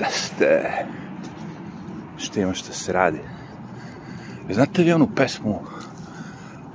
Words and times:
Da. 0.00 0.06
Šta 2.18 2.40
ima 2.40 2.54
što 2.54 2.72
se 2.72 2.92
radi? 2.92 3.18
Znate 4.50 4.82
vi 4.82 4.92
onu 4.92 5.08
pesmu 5.16 5.60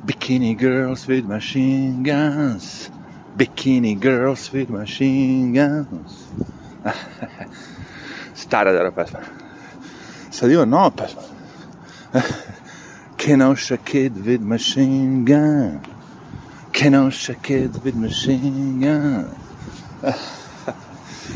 Bikini 0.04 0.56
girls 0.56 1.08
with 1.08 1.28
machine 1.28 1.94
guns 2.04 2.90
Bikini 3.38 4.00
girls 4.00 4.52
with 4.54 4.70
machine 4.70 5.54
guns 5.54 6.12
Stara 8.36 8.72
dobra 8.74 8.92
pesma. 8.92 9.20
Sad 10.32 10.52
ima 10.52 10.66
nova 10.66 10.92
pesma. 10.92 11.22
Kenosha 13.18 13.78
kid 13.78 14.14
with 14.14 14.42
machine 14.42 15.26
gun 15.26 15.80
Kenosha 16.72 17.34
kid 17.34 17.72
with 17.84 17.96
machine 17.96 18.80
gun 18.80 19.26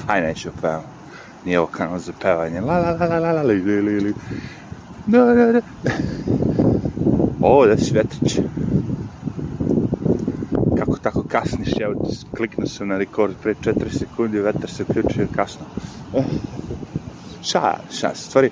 Aj, 0.08 0.22
neću 0.22 0.50
pevam. 0.62 0.99
Nije 1.46 1.60
ovo 1.60 1.68
kanal 1.68 2.00
za 2.00 2.14
pevanje. 2.22 2.62
La 2.62 2.78
la 2.78 2.92
la 2.92 3.06
la 3.06 3.20
la 3.20 3.32
la 3.32 3.42
li 3.42 3.62
li 3.62 3.82
li 3.82 4.00
li. 4.00 4.14
Da, 5.06 5.26
da, 5.26 5.52
da. 5.52 5.62
O, 7.42 7.66
da 7.66 7.78
si 7.78 7.94
vetrić. 7.94 8.40
Kako 10.78 10.98
tako 10.98 11.24
kasniš, 11.24 11.70
evo 11.80 11.94
ti 11.94 12.18
kliknu 12.38 12.68
sam 12.68 12.88
na 12.88 12.98
rekord 12.98 13.34
pre 13.44 13.54
4 13.54 14.00
sekundi, 14.00 14.40
vetar 14.40 14.70
se 14.70 14.84
uključio 14.84 15.28
kasno. 15.36 15.66
Ša, 17.50 17.74
ša, 17.92 18.10
stvari, 18.16 18.50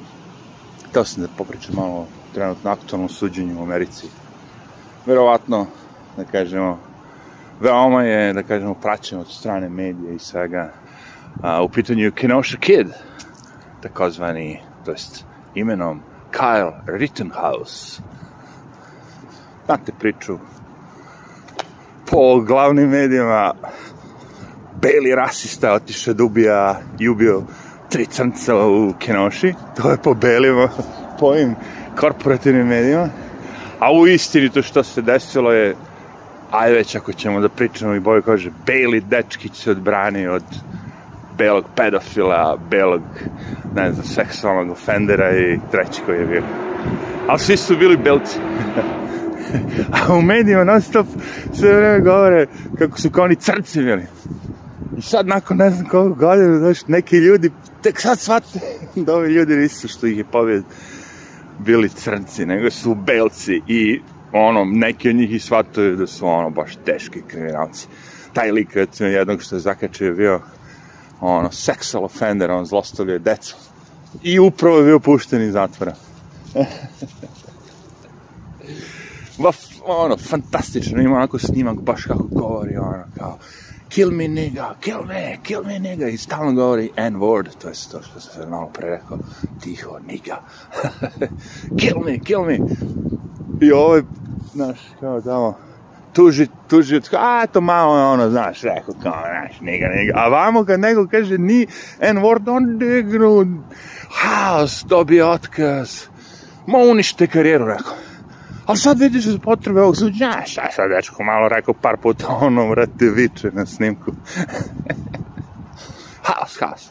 htio 0.89 1.05
sam 1.05 1.23
da 1.23 1.29
popričam 1.37 1.75
malo 1.75 2.07
trenutno 2.33 2.71
aktualnom 2.71 3.09
suđenju 3.09 3.59
u 3.59 3.63
Americi. 3.63 4.07
Verovatno, 5.05 5.65
da 6.17 6.23
kažemo, 6.23 6.79
veoma 7.61 8.03
je, 8.03 8.33
da 8.33 8.43
kažemo, 8.43 8.73
praćeno 8.73 9.21
od 9.21 9.31
strane 9.31 9.69
medija 9.69 10.13
i 10.13 10.19
svega. 10.19 10.71
A, 11.41 11.63
u 11.63 11.69
pitanju 11.69 12.03
je 12.03 12.11
Kenosha 12.11 12.57
Kid, 12.57 12.87
takozvani, 13.81 14.59
to 14.85 14.91
jest 14.91 15.25
imenom 15.55 16.01
Kyle 16.31 16.73
Rittenhouse. 16.87 18.01
Znate 19.65 19.91
priču, 19.99 20.37
po 22.11 22.39
glavnim 22.39 22.89
medijima 22.89 23.53
beli 24.81 25.15
rasista 25.15 25.73
otišao 25.73 26.13
da 26.13 26.23
ubija 26.23 26.79
i 26.99 27.09
ubio 27.09 27.43
tri 27.89 28.05
crnca 28.05 28.55
u 28.55 28.93
Kenoši, 28.99 29.53
to 29.75 29.91
je 29.91 29.97
po 29.97 30.13
belima, 30.13 30.69
po 31.19 31.25
ovim 31.25 31.55
korporativnim 31.99 32.67
medijima, 32.67 33.09
a 33.79 33.93
u 33.93 34.07
istini 34.07 34.49
to 34.49 34.61
što 34.61 34.83
se 34.83 35.01
desilo 35.01 35.51
je, 35.51 35.75
ajde 36.51 36.75
već 36.75 36.95
ako 36.95 37.13
ćemo 37.13 37.39
da 37.39 37.49
pričamo 37.49 37.95
i 37.95 37.99
boje 37.99 38.21
kaže, 38.21 38.51
beli 38.65 39.01
dečkić 39.01 39.55
se 39.55 39.71
odbrani 39.71 40.27
od 40.27 40.43
belog 41.37 41.65
pedofila, 41.75 42.57
belog, 42.69 43.01
ne 43.75 43.91
znam, 43.91 44.05
seksualnog 44.05 44.69
ofendera 44.69 45.37
i 45.37 45.59
treći 45.71 46.01
koji 46.05 46.19
je 46.19 46.25
bio. 46.25 46.43
Ali 47.27 47.39
svi 47.39 47.57
su 47.57 47.77
bili 47.77 47.97
belci. 47.97 48.39
A 50.07 50.13
u 50.13 50.21
medijima 50.21 50.63
non 50.63 50.81
stop 50.81 51.07
sve 51.53 51.73
vreme 51.73 51.99
govore 51.99 52.45
kako 52.77 52.99
su 52.99 53.09
kao 53.09 53.23
oni 53.23 53.35
crci 53.35 53.83
bili. 53.83 54.03
I 54.97 55.01
sad 55.01 55.27
nakon 55.27 55.57
ne 55.57 55.69
znam 55.69 55.85
koliko 55.85 56.15
godina, 56.15 56.57
znaš, 56.57 56.87
neki 56.87 57.17
ljudi 57.17 57.51
tek 57.81 58.01
sad 58.01 58.19
shvate 58.19 58.59
da 59.05 59.15
ovi 59.15 59.33
ljudi 59.33 59.55
nisu 59.55 59.87
što 59.87 60.07
ih 60.07 60.17
je 60.17 60.23
pobjed 60.23 60.63
bili 61.59 61.89
crnci, 61.89 62.45
nego 62.45 62.71
su 62.71 62.95
belci 62.95 63.61
i 63.67 64.01
ono, 64.31 64.65
neki 64.65 65.09
od 65.09 65.15
njih 65.15 65.33
i 65.33 65.39
shvataju 65.39 65.95
da 65.95 66.07
su 66.07 66.27
ono 66.27 66.49
baš 66.49 66.75
teški 66.85 67.21
kriminalci. 67.27 67.87
Taj 68.33 68.51
lik, 68.51 68.75
recimo, 68.75 69.09
jednog 69.09 69.41
što 69.41 69.55
je 69.55 69.59
zakačio 69.59 70.13
bio 70.13 70.41
ono, 71.21 71.49
sexual 71.49 72.03
offender, 72.03 72.51
on 72.51 72.65
zlostavljaju 72.65 73.19
decu. 73.19 73.55
I 74.23 74.39
upravo 74.39 74.77
je 74.77 74.83
bio 74.83 74.99
pušten 74.99 75.41
iz 75.41 75.53
zatvora. 75.53 75.93
Va, 79.37 79.51
ono, 79.85 80.17
fantastično, 80.17 81.01
ima 81.01 81.15
onako 81.15 81.39
snimak 81.39 81.81
baš 81.81 82.03
kako 82.03 82.23
govori, 82.23 82.77
ono, 82.77 83.03
kao, 83.17 83.37
kill 83.89 84.11
me 84.11 84.27
nigga, 84.27 84.75
kill 84.81 85.05
me, 85.07 85.37
kill 85.43 85.63
me 85.63 85.79
nigga, 85.79 86.07
i 86.07 86.17
stalno 86.17 86.53
govori 86.53 86.89
N-word, 86.95 87.47
to 87.61 87.67
je 87.67 87.73
to 87.91 88.01
što 88.01 88.19
se 88.19 88.47
malo 88.47 88.69
pre 88.73 88.89
rekao, 88.89 89.17
tiho, 89.61 89.99
nigga, 90.07 90.41
kill 91.79 91.99
me, 92.05 92.19
kill 92.19 92.41
me. 92.41 92.59
I 93.61 93.71
ovo 93.71 93.95
je, 93.95 94.03
znaš, 94.53 94.79
kao 94.99 95.21
tamo, 95.21 95.57
tuži, 96.17 96.47
tuži, 96.67 97.01
a 97.13 97.47
to 97.47 97.61
malo 97.61 98.13
ono, 98.13 98.29
znaš, 98.29 98.61
rekao 98.61 98.93
kao, 99.03 99.23
znaš, 99.29 99.61
nigga, 99.61 99.87
nigga, 99.87 100.13
a 100.15 100.27
vamo 100.27 100.65
kad 100.65 100.79
nego 100.79 101.07
kaže 101.07 101.37
ni 101.37 101.67
N-word, 101.99 102.49
on 102.49 102.77
dignu, 102.77 103.63
haos, 104.09 104.83
dobije 104.87 105.25
otkaz, 105.25 106.07
ma 106.67 106.77
unište 106.77 107.27
karijeru, 107.27 107.65
rekao. 107.65 107.93
Ali 108.65 108.77
sad 108.77 108.99
vidiš 108.99 109.25
za 109.25 109.39
potrebe 109.39 109.81
ovog 109.81 109.97
suđa, 109.97 110.31
šta 110.45 110.61
je 110.61 110.71
sad 110.71 110.89
dečko 110.89 111.23
malo 111.23 111.49
rekao 111.49 111.73
par 111.73 111.97
puta 111.97 112.27
ono, 112.47 112.69
vrate, 112.69 113.05
viče 113.05 113.51
na 113.53 113.65
snimku. 113.65 114.11
haos, 116.27 116.57
haos. 116.59 116.89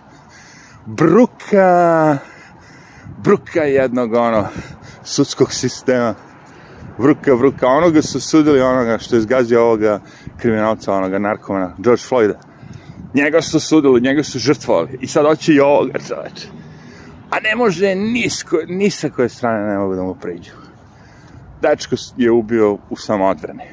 Bruka, 0.87 2.19
bruka 3.19 3.63
jednog, 3.63 4.15
ono, 4.15 4.47
sudskog 5.05 5.53
sistema. 5.53 6.15
Vruka, 6.99 7.35
vruka, 7.35 7.67
onoga 7.67 8.03
su 8.03 8.21
sudili 8.21 8.61
onoga 8.61 8.99
što 8.99 9.17
je 9.17 9.23
zgazio 9.23 9.65
ovoga 9.65 10.01
kriminalca, 10.39 10.93
onoga 10.93 11.19
narkomana, 11.19 11.75
George 11.79 12.03
Floyda. 12.11 12.35
Njega 13.15 13.43
su 13.43 13.61
sudili, 13.61 14.01
njega 14.01 14.23
su 14.23 14.39
žrtvovali. 14.39 14.99
I 15.01 15.07
sad 15.07 15.27
hoće 15.27 15.55
i 15.55 15.61
ovoga 15.61 15.99
čoveče. 16.09 16.49
A 17.31 17.41
ne 17.41 17.57
može 17.57 17.95
nisko, 17.95 18.57
ni 18.69 18.91
sa 18.91 19.11
koje 19.11 19.29
strane 19.29 19.67
ne 19.67 19.79
mogu 19.79 19.95
da 19.95 20.03
mu 20.03 20.15
priđu 20.15 20.67
dečko 21.63 21.97
je 22.17 22.31
ubio 22.31 22.79
u 22.91 22.97
samoodbrani. 22.97 23.65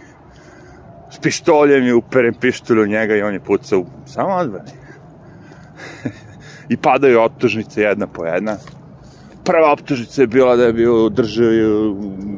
S 1.12 1.20
pištoljem 1.20 1.84
je 1.84 1.96
uperen 1.96 2.34
pištolj 2.34 2.80
u 2.80 2.88
njega 2.88 3.16
i 3.16 3.22
on 3.22 3.34
je 3.34 3.40
pucao 3.40 3.80
u 3.80 3.86
samoodbrani. 4.06 4.72
I 6.74 6.78
padaju 6.78 7.22
optužnice 7.22 7.82
jedna 7.82 8.08
po 8.08 8.26
jedna. 8.26 8.58
Prva 9.46 9.72
optužnica 9.72 10.22
je 10.22 10.28
bila 10.28 10.56
da 10.56 10.64
je 10.64 10.74
bio 10.74 11.06
u 11.06 11.10
državi 11.10 11.66
u 11.66 11.96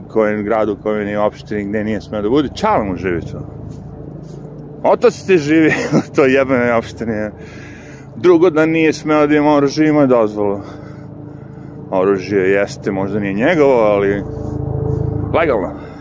kojem 0.10 0.44
gradu, 0.44 0.74
u 0.74 0.84
kojem 0.84 1.06
nije 1.06 1.20
opštini, 1.20 1.66
gde 1.66 1.84
nije 1.84 2.02
smeo 2.02 2.22
da 2.22 2.30
bude. 2.30 2.50
Čala 2.56 2.84
mu 2.84 2.96
živi 2.96 3.22
to. 3.22 3.40
Otac 4.84 5.24
ti 5.26 5.38
živi 5.38 5.74
u 6.00 6.16
toj 6.16 6.34
jebene 6.34 6.74
opštini. 6.74 7.30
Drugo 8.16 8.50
da 8.50 8.66
nije 8.66 8.94
smeo 8.94 9.28
da 9.28 9.36
ima 9.36 9.56
oružje, 9.56 9.88
ima 9.88 10.06
dozvolu. 10.06 10.60
Oružje 11.92 12.52
jeste, 12.52 12.92
možda 12.92 13.20
nije 13.20 13.34
njegovo, 13.34 13.82
ali 13.82 14.24
legalno. 15.34 15.96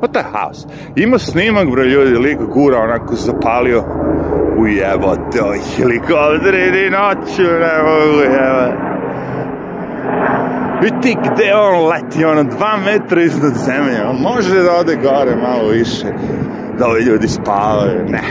What 0.00 0.12
the 0.12 0.22
house? 0.38 0.68
Ima 0.96 1.18
snimak, 1.18 1.70
bro, 1.70 1.84
ljudi, 1.84 2.16
lik 2.16 2.38
gura 2.38 2.78
onako 2.78 3.14
zapalio. 3.14 3.84
Ujebote, 4.58 5.42
oj 5.44 5.58
helikopteri 5.76 6.70
ni 6.70 6.90
noću, 6.90 7.42
ne 7.42 7.82
mogu, 7.82 8.20
jebote. 8.20 8.88
Vidi 10.82 11.16
gde 11.24 11.54
on 11.54 11.88
leti, 11.88 12.24
ono, 12.24 12.44
dva 12.44 12.76
metra 12.84 13.22
iznad 13.22 13.52
zemlje. 13.54 14.04
On 14.04 14.16
može 14.16 14.62
da 14.62 14.72
ode 14.72 14.96
gore 14.96 15.36
malo 15.36 15.68
više, 15.68 16.06
da 16.78 16.86
ovi 16.86 17.02
ljudi 17.02 17.28
spavaju. 17.28 18.04
Ne. 18.08 18.22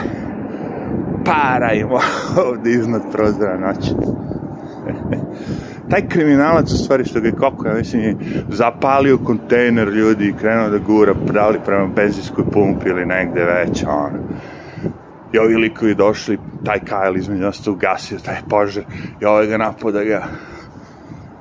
Para 1.25 1.73
im 1.73 1.87
ovde 2.47 2.71
iznad 2.71 3.01
prozora 3.11 3.57
noći 3.57 3.93
taj 5.89 6.07
kriminalac 6.07 6.71
u 6.71 6.77
stvari 6.77 7.05
što 7.05 7.21
ga 7.21 7.27
je 7.27 7.35
kako, 7.39 7.67
ja 7.67 7.73
mislim, 7.73 8.01
je 8.01 8.15
zapalio 8.49 9.17
kontejner 9.17 9.87
ljudi 9.87 10.27
i 10.27 10.33
krenuo 10.33 10.69
da 10.69 10.77
gura, 10.77 11.13
da 11.13 11.51
prema 11.65 11.87
benzinskoj 11.87 12.43
pumpi 12.51 12.89
ili 12.89 13.05
negde 13.05 13.43
već, 13.43 13.83
ono. 13.83 14.19
I 15.33 15.39
ovi 15.39 15.55
likovi 15.55 15.95
došli, 15.95 16.37
taj 16.65 16.79
Kyle 16.79 17.19
između 17.19 17.45
ostao 17.45 17.73
ugasio 17.73 18.19
taj 18.19 18.41
požar 18.49 18.83
i 19.21 19.25
ovaj 19.25 19.47
ga 19.47 19.57
napao 19.57 19.91
da 19.91 20.03
ga 20.03 20.27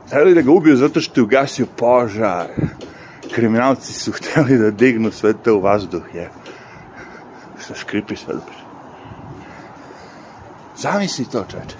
hteli 0.07 0.35
da 0.35 0.43
ga 0.43 0.51
ubiju 0.51 0.77
zato 0.77 1.01
što 1.01 1.21
je 1.21 1.25
ugasio 1.25 1.67
požar. 1.77 2.47
Kriminalci 3.35 3.93
su 3.93 4.13
hteli 4.19 4.59
da 4.59 4.71
dignu 4.71 5.11
sve 5.11 5.33
to 5.33 5.57
u 5.57 5.61
vazduh, 5.61 6.15
je. 6.15 6.31
Što 7.65 7.75
škripi 7.75 8.17
sad. 8.17 8.41
Zamisli 10.77 11.25
to, 11.33 11.45
čeče 11.51 11.77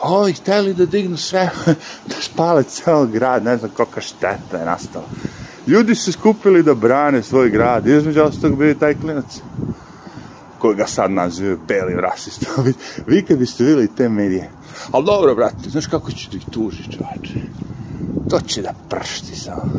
ovi 0.00 0.32
hteli 0.32 0.74
da 0.74 0.86
dignu 0.86 1.16
sve, 1.16 1.50
da 2.08 2.14
spale 2.20 2.62
ceo 2.62 3.06
grad, 3.06 3.44
ne 3.44 3.56
znam 3.56 3.70
kolika 3.70 4.00
šteta 4.00 4.58
je 4.58 4.64
nastala. 4.64 5.04
Ljudi 5.68 5.94
su 5.94 6.12
skupili 6.12 6.62
da 6.62 6.74
brane 6.74 7.22
svoj 7.22 7.50
grad, 7.50 7.86
između 7.86 8.22
ostalog 8.22 8.58
bili 8.58 8.78
taj 8.78 8.94
klinac 8.94 9.40
koji 10.58 10.76
ga 10.76 10.86
sad 10.86 11.10
nazivaju 11.10 11.58
belim 11.68 11.98
rasistom. 11.98 12.64
Vi, 13.06 13.22
kad 13.22 13.38
biste 13.38 13.64
videli 13.64 13.88
te 13.96 14.08
medije. 14.08 14.50
Ali 14.90 15.04
dobro, 15.04 15.34
brate, 15.34 15.70
znaš 15.70 15.86
kako 15.86 16.10
će 16.10 16.30
da 16.30 16.36
ih 16.36 16.44
tuži, 16.50 16.82
čovače? 16.92 17.40
To 18.30 18.40
će 18.40 18.62
da 18.62 18.74
pršti 18.88 19.36
samo. 19.36 19.70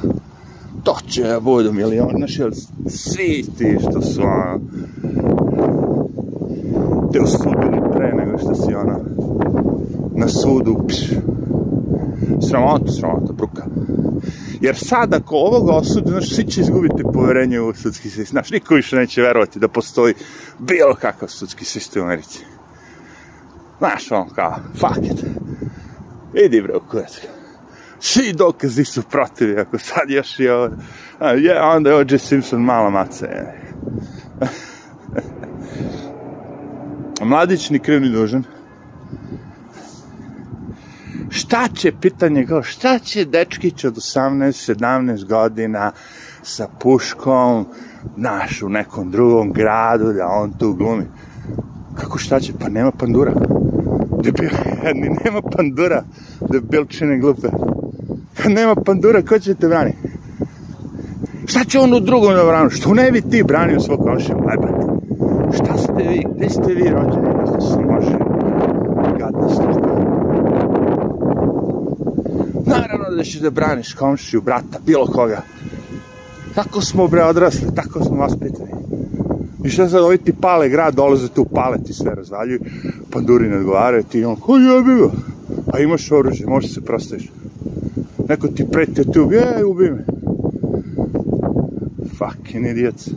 To 0.83 0.97
će 1.07 1.23
da 1.23 1.39
budu 1.39 1.73
milion, 1.73 2.13
znaš, 2.17 2.39
jel, 2.39 2.51
svi 2.87 3.45
ti 3.57 3.77
što 3.81 4.01
su, 4.01 4.21
ono, 4.21 4.59
te 7.13 7.19
osudili 7.19 7.81
pre 7.93 8.13
nego 8.13 8.37
što 8.37 8.55
si 8.55 8.75
ona 8.75 8.99
na 10.15 10.27
sudu, 10.27 10.85
pš, 10.87 11.09
sramota, 12.49 12.91
sramota, 12.91 13.33
bruka. 13.33 13.65
Jer 14.61 14.75
sad, 14.77 15.13
ako 15.13 15.35
ovog 15.35 15.69
osudu, 15.69 16.09
znaš, 16.09 16.35
svi 16.35 16.43
će 16.43 16.61
izgubiti 16.61 17.03
poverenje 17.13 17.59
u 17.59 17.73
sudski 17.73 18.09
sistem. 18.09 18.25
Znaš, 18.25 18.51
niko 18.51 18.75
više 18.75 18.95
neće 18.95 19.21
verovati 19.21 19.59
da 19.59 19.67
postoji 19.67 20.13
bilo 20.59 20.95
kakav 20.95 21.29
sudski 21.29 21.65
sistem 21.65 22.01
u 22.01 22.05
Americi. 22.05 22.39
Znaš, 23.77 24.11
on 24.11 24.29
kao, 24.29 24.55
fuck 24.79 25.05
it. 25.05 25.25
Idi 26.45 26.61
bre 26.61 26.75
u 26.75 26.81
kurac. 26.89 27.21
Svi 27.99 28.33
dokazi 28.33 28.85
su 28.85 29.01
protiv, 29.01 29.59
ako 29.59 29.79
sad 29.79 30.09
još 30.09 30.39
i 30.39 30.47
ovo. 30.49 30.69
Je, 31.37 31.61
onda 31.61 31.89
je 31.89 31.95
O.J. 31.95 32.17
Simpson 32.17 32.61
mala 32.61 32.89
maca, 32.89 33.25
je. 33.25 33.73
Mladić 37.29 37.69
ni 37.69 37.79
kriv 37.79 38.01
ni 38.01 38.09
dužan. 38.09 38.43
Šta 41.29 41.67
će, 41.73 41.91
pitanje 42.01 42.45
kao, 42.45 42.63
šta 42.63 42.99
će 42.99 43.25
dečkić 43.25 43.83
od 43.85 43.95
18, 43.95 44.73
17 44.73 45.25
godina 45.25 45.91
sa 46.43 46.67
puškom, 46.79 47.65
naš, 48.15 48.61
u 48.61 48.69
nekom 48.69 49.11
drugom 49.11 49.51
gradu, 49.51 50.13
da 50.13 50.27
on 50.27 50.51
tu 50.51 50.73
glumi? 50.73 51.05
Kako 51.95 52.17
šta 52.17 52.39
će? 52.39 52.53
Pa 52.59 52.69
nema 52.69 52.91
pandura. 52.91 53.31
Debil, 54.23 54.49
ni 55.01 55.09
nema 55.25 55.41
pandura. 55.41 56.03
Debilčine 56.51 57.19
glupe. 57.19 57.47
Kad 58.33 58.51
nema 58.51 58.75
pandura, 58.75 59.21
ko 59.21 59.39
će 59.39 59.55
te 59.55 59.67
brani? 59.67 59.93
Šta 61.45 61.63
će 61.63 61.79
on 61.79 61.93
u 61.93 61.99
drugom 61.99 62.33
da 62.33 62.43
brani? 62.43 62.69
Što 62.69 62.93
ne 62.93 63.11
bi 63.11 63.21
ti 63.21 63.43
branio 63.43 63.79
svog 63.79 63.99
komšija? 63.99 64.35
Lebati. 64.35 64.89
Šta 65.55 65.77
ste 65.77 66.03
vi? 66.09 66.23
Gde 66.35 66.49
ste 66.49 66.73
vi 66.73 66.89
rođeni? 66.89 67.27
Kako 67.45 67.61
se 67.61 67.79
može? 67.79 68.17
Gadna 69.19 69.49
stoka. 69.49 69.98
Naravno 73.09 73.23
da 73.23 73.29
ćeš 73.29 73.39
da 73.39 73.49
braniš 73.49 73.93
komšiju, 73.93 74.41
brata, 74.41 74.79
bilo 74.85 75.05
koga. 75.05 75.41
Tako 76.55 76.81
smo 76.81 77.07
bre 77.07 77.23
odrasli, 77.23 77.67
tako 77.75 78.03
smo 78.03 78.15
vaspitani. 78.15 78.71
I 79.65 79.69
šta 79.69 79.89
sad, 79.89 80.03
ovi 80.03 80.17
ti 80.17 80.33
pale 80.41 80.69
grad, 80.69 80.95
dolaze 80.95 81.27
tu 81.27 81.45
pale, 81.45 81.77
ti 81.83 81.93
sve 81.93 82.15
razvaljuju, 82.15 82.59
panduri 83.11 83.49
ne 83.49 83.57
odgovaraju, 83.57 84.03
ti 84.03 84.23
on, 84.25 84.35
ko 84.35 84.57
jebi 84.57 84.95
ga? 85.01 85.09
A 85.73 85.79
imaš 85.79 86.11
oružje, 86.11 86.45
možeš 86.47 86.73
se 86.73 86.81
prostaviš. 86.81 87.31
Neko 88.29 88.47
ti 88.47 88.65
preti, 88.71 89.11
ti 89.11 89.19
ubi, 89.19 89.35
ej, 89.35 89.63
ubi 89.63 89.91
me. 89.91 90.05
Fucking 92.17 92.67
idiots. 92.67 93.09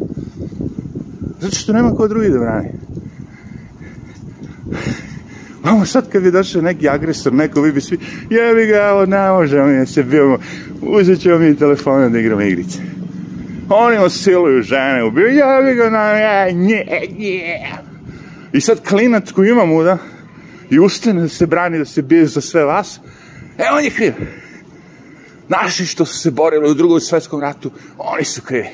Zato 1.40 1.54
što 1.54 1.72
nema 1.72 1.94
ko 1.94 2.08
drugi 2.08 2.28
da 2.28 2.38
brani. 2.38 2.68
Mamo, 5.64 5.86
sad 5.86 6.10
kad 6.10 6.22
bi 6.22 6.30
došao 6.30 6.62
neki 6.62 6.88
agresor, 6.88 7.32
neko 7.32 7.62
vi 7.62 7.72
bi 7.72 7.80
svi, 7.80 7.98
jebi 8.30 8.66
ga, 8.66 8.88
evo, 8.88 9.06
ne 9.06 9.30
možemo 9.30 9.66
mi 9.66 9.86
se 9.86 10.02
bijemo, 10.02 10.38
uzet 10.80 11.20
ćemo 11.20 11.38
mi 11.38 11.56
telefone 11.56 12.08
da 12.08 12.18
igramo 12.18 12.42
igrice. 12.42 12.78
Oni 13.68 13.96
osiluju 13.96 14.62
žene, 14.62 15.04
ubiju, 15.04 15.26
jebi 15.26 15.74
ga, 15.74 15.90
na, 15.90 16.14
nje, 16.50 16.52
nje, 16.54 16.84
nje. 17.18 17.58
I 18.52 18.60
sad 18.60 18.88
klinac 18.88 19.32
koji 19.32 19.50
ima 19.50 19.64
muda 19.64 19.98
i 20.70 20.78
ustane 20.78 21.22
da 21.22 21.28
se 21.28 21.46
brani, 21.46 21.78
da 21.78 21.84
se 21.84 22.02
bije 22.02 22.26
za 22.26 22.40
sve 22.40 22.64
vas, 22.64 23.00
e, 23.58 23.64
on 23.72 23.84
je 23.84 23.90
kriv. 23.90 24.12
Naši 25.48 25.86
što 25.86 26.04
su 26.04 26.18
se 26.18 26.30
borili 26.30 26.70
u 26.70 26.74
drugom 26.74 27.00
svetskom 27.00 27.40
ratu, 27.40 27.70
oni 27.98 28.24
su 28.24 28.42
krivi. 28.42 28.68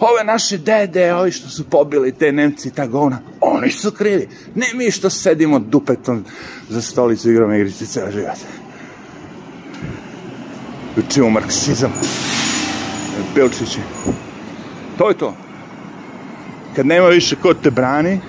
Ove 0.00 0.24
naše 0.24 0.58
dede, 0.58 1.14
ovi 1.14 1.32
što 1.32 1.48
su 1.48 1.64
pobili 1.64 2.12
te 2.12 2.32
Nemci 2.32 2.68
i 2.68 2.70
ta 2.70 2.86
govna, 2.86 3.18
oni 3.40 3.70
su 3.70 3.90
krivi. 3.90 4.28
Ne 4.54 4.66
mi 4.74 4.90
što 4.90 5.10
sedimo 5.10 5.58
dupetom 5.58 6.24
za 6.68 6.82
stolicu 6.82 7.30
igramo 7.30 7.54
igrice 7.54 7.86
ceo 7.86 8.10
život. 8.10 8.38
Učimo 10.96 11.30
marksizam. 11.30 11.92
Bilčići. 13.34 13.80
To 14.98 15.08
je 15.08 15.18
to. 15.18 15.34
Kad 16.76 16.86
nema 16.86 17.06
više 17.06 17.36
ko 17.36 17.54
te 17.54 17.70
brani, 17.70 18.20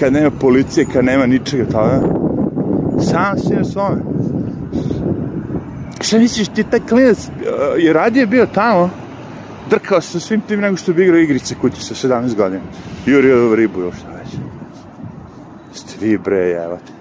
kad 0.00 0.12
nema 0.12 0.30
policije, 0.30 0.86
kad 0.92 1.04
nema 1.04 1.26
ničega 1.26 1.64
toga, 1.64 2.00
sam 3.10 3.38
si 3.38 3.54
na 3.54 3.64
svome. 3.64 4.02
Šta 6.00 6.18
misliš, 6.18 6.48
ti 6.48 6.64
taj 6.64 6.80
klinac 6.80 7.18
uh, 7.18 7.32
je 7.78 7.92
radije 7.92 8.26
bio 8.26 8.46
tamo, 8.46 8.90
drkao 9.70 10.00
se 10.00 10.10
sa 10.12 10.20
svim 10.20 10.40
tim 10.40 10.60
nego 10.60 10.76
što 10.76 10.92
bi 10.92 11.02
igrao 11.02 11.20
igrice 11.20 11.54
kući 11.54 11.82
sa 11.82 11.94
17 11.94 12.34
godina. 12.34 12.62
Jurio 13.06 13.54
ribu 13.54 13.80
još 13.80 13.96
šta 13.96 14.08
već. 14.08 14.34
Ste 15.72 16.06
vi 16.06 16.18
bre, 16.18 16.50
evo 16.64 16.78
te. 16.86 16.92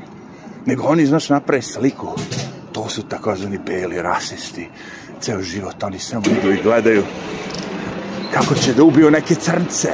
Nego 0.66 0.84
oni, 0.84 1.06
znaš, 1.06 1.30
naprave 1.30 1.62
sliku. 1.62 2.08
To 2.72 2.90
su 2.90 3.04
takozvani 3.04 3.60
beli 3.66 4.02
rasisti. 4.02 4.70
Ceo 5.20 5.42
život 5.42 5.84
oni 5.84 6.00
samo 6.00 6.24
idu 6.40 6.52
i 6.52 6.64
gledaju 6.64 7.04
kako 8.34 8.56
će 8.56 8.74
da 8.74 8.84
ubiju 8.84 9.12
neke 9.12 9.36
crnce. 9.36 9.90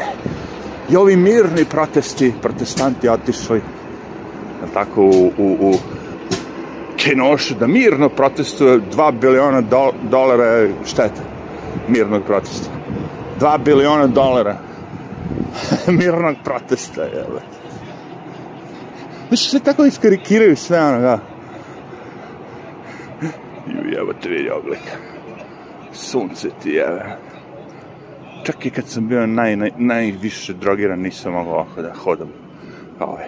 I 0.90 0.96
ovi 0.96 1.16
mirni 1.16 1.66
protesti, 1.66 2.34
protestanti 2.42 3.10
otišli, 3.10 3.62
jel 4.62 4.70
tako, 4.74 5.02
u, 5.02 5.32
u, 5.38 5.58
u 5.62 5.74
Kenošu, 6.98 7.56
da 7.56 7.68
mirno 7.68 8.10
protestuje 8.10 8.80
2 8.80 9.20
biliona 9.20 9.62
do, 9.62 9.92
dolara 10.10 10.68
štete 10.86 11.35
mirnog 11.88 12.24
protesta. 12.24 12.70
2 13.40 13.58
biliona 13.58 14.08
dolara 14.08 14.58
mirnog 16.00 16.36
protesta, 16.44 17.02
jel? 17.02 17.40
Znači, 19.28 19.44
sve 19.44 19.60
tako 19.60 19.86
iskarikiraju 19.86 20.56
sve, 20.56 20.84
ono, 20.84 21.00
da. 21.00 21.20
Ju, 23.68 23.98
evo 23.98 24.14
te 24.22 24.30
vidi 24.30 24.50
oblika. 24.50 24.98
Sunce 25.94 26.50
ti, 26.64 26.76
evo. 26.76 27.00
Čak 28.44 28.66
i 28.66 28.70
kad 28.70 28.88
sam 28.88 29.08
bio 29.08 29.28
naj, 29.28 29.56
naj, 29.56 29.72
najviše 29.78 30.54
drogiran, 30.54 31.00
nisam 31.00 31.34
mogao 31.34 31.54
ovako 31.54 31.82
da 31.82 31.94
hodam. 31.94 32.28
Kao 32.98 33.08
ovaj. 33.08 33.26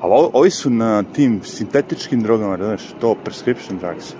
A 0.00 0.06
ovo, 0.06 0.30
ovi 0.32 0.50
su 0.50 0.70
na 0.70 1.02
tim 1.02 1.40
sintetičkim 1.42 2.22
drogama, 2.22 2.56
da 2.56 2.64
znaš, 2.64 2.82
to 3.00 3.14
prescription 3.24 3.78
drugs. 3.78 4.14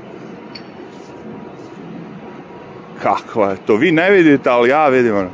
Kako 3.02 3.44
je 3.44 3.56
to? 3.66 3.76
Vi 3.76 3.92
ne 3.92 4.10
vidite, 4.10 4.50
ali 4.50 4.68
ja 4.68 4.88
vidim. 4.88 5.16
Ono. 5.16 5.30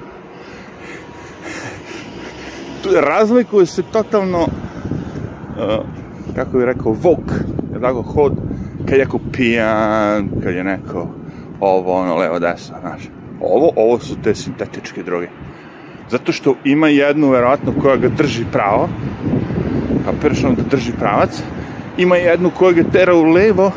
Razlikuje 3.01 3.67
se 3.67 3.83
totalno, 3.83 4.43
uh, 4.43 4.49
kako 6.37 6.59
bih 6.59 6.67
rekao, 6.67 6.93
vok, 6.93 7.33
je 7.75 7.81
tako, 7.81 8.03
hod, 8.03 8.33
kad 8.89 8.99
je 8.99 9.05
neko 9.05 9.19
pijan, 9.33 10.29
kad 10.43 10.55
je 10.55 10.65
neko 10.65 11.09
ovo, 11.61 11.95
ono, 11.95 12.17
levo, 12.17 12.39
desno, 12.39 12.77
znaš. 12.81 13.03
Ovo, 13.41 13.71
ovo 13.77 13.99
su 13.99 14.17
te 14.23 14.35
sintetičke 14.35 15.03
droge. 15.03 15.29
Zato 16.11 16.33
što 16.33 16.55
ima 16.65 16.89
jednu, 16.89 17.29
verovatno, 17.29 17.73
koja 17.83 17.97
ga 17.97 18.09
drži 18.09 18.45
pravo, 18.53 18.89
kapiraš 20.05 20.41
da 20.41 20.63
drži 20.71 20.93
pravac, 20.99 21.43
ima 21.97 22.17
jednu 22.17 22.51
koja 22.59 22.73
ga 22.73 22.83
tera 22.83 23.15
u 23.15 23.25
levo, 23.25 23.73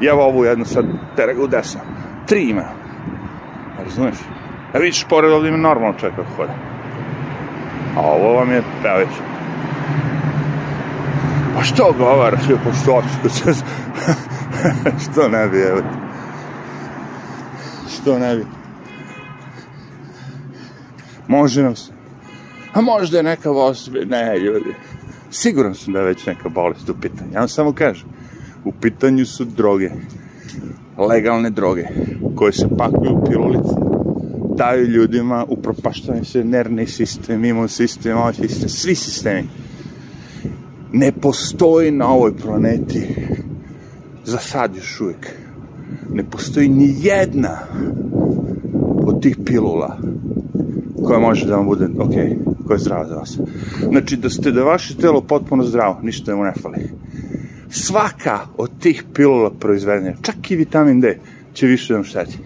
i 0.00 0.06
evo 0.06 0.24
ovu 0.24 0.44
jednu 0.44 0.64
sad 0.64 0.84
tera 1.16 1.32
ga 1.32 1.42
u 1.42 1.46
desno. 1.46 1.80
Tri 2.26 2.50
ima. 2.50 2.83
Razumeš? 3.84 4.14
A 4.72 4.78
vidiš, 4.78 5.04
pored 5.08 5.32
ovdje 5.32 5.48
ima 5.48 5.58
normalno 5.58 5.98
čovjek 5.98 6.16
kako 6.16 6.30
hode. 6.36 6.52
A 7.96 8.00
ovo 8.00 8.32
vam 8.32 8.50
je, 8.50 8.62
već. 8.98 9.08
Pa 11.54 11.62
što 11.62 11.94
govara 11.98 12.38
sve 12.46 12.56
po 12.64 12.72
stočku? 12.72 13.52
što 15.02 15.28
ne 15.28 15.48
bi, 15.48 15.60
evo. 15.60 15.80
Što 17.88 18.18
ne 18.18 18.36
bi. 18.36 18.46
Može 21.28 21.62
nam 21.62 21.76
se. 21.76 21.92
A 22.72 22.80
možda 22.80 23.16
je 23.16 23.22
neka 23.22 23.50
voz, 23.50 23.90
ne 24.06 24.38
ljudi. 24.38 24.74
Siguran 25.30 25.74
sam 25.74 25.92
da 25.92 25.98
je 25.98 26.04
već 26.04 26.26
neka 26.26 26.48
bolest 26.48 26.88
u 26.88 26.94
pitanju. 27.00 27.30
Ja 27.32 27.38
vam 27.38 27.48
samo 27.48 27.72
kažem, 27.72 28.08
u 28.64 28.72
pitanju 28.72 29.26
su 29.26 29.44
droge. 29.44 29.90
Legalne 30.98 31.50
droge, 31.50 31.84
koje 32.34 32.52
se 32.52 32.68
pakuju 32.78 33.12
u 33.12 33.24
pilulice, 33.24 33.74
daju 34.56 34.86
ljudima, 34.86 35.44
upropaštavaju 35.48 36.24
se 36.24 36.44
nervni 36.44 36.86
sistem, 36.86 37.44
imun 37.44 37.68
sistem, 37.68 38.16
ovaj 38.16 38.34
sistem, 38.34 38.68
svi 38.68 38.94
sistemi. 38.94 39.48
Ne 40.92 41.12
postoji 41.12 41.90
na 41.90 42.08
ovoj 42.08 42.36
planeti, 42.36 43.16
za 44.24 44.38
sad 44.38 44.76
još 44.76 45.00
uvijek, 45.00 45.36
ne 46.12 46.24
postoji 46.24 46.68
ni 46.68 46.96
jedna 47.02 47.58
od 49.06 49.22
tih 49.22 49.36
pilula 49.44 49.98
koja 51.04 51.18
može 51.18 51.46
da 51.46 51.56
vam 51.56 51.66
bude, 51.66 51.88
ok, 51.98 52.12
koja 52.66 52.74
je 52.74 52.78
zdrava 52.78 53.06
za 53.06 53.14
vas. 53.14 53.38
Znači, 53.88 54.16
da 54.16 54.30
ste 54.30 54.50
da 54.50 54.64
vaše 54.64 54.96
telo 54.96 55.20
potpuno 55.20 55.64
zdravo, 55.64 55.98
ništa 56.02 56.36
mu 56.36 56.44
ne 56.44 56.52
fali. 56.62 56.90
Svaka 57.70 58.40
od 58.56 58.70
tih 58.80 59.04
pilula 59.14 59.50
proizvedena, 59.50 60.16
čak 60.22 60.50
i 60.50 60.56
vitamin 60.56 61.00
D, 61.00 61.18
će 61.52 61.66
više 61.66 61.92
da 61.92 61.96
vam 61.96 62.04
šteti. 62.04 62.38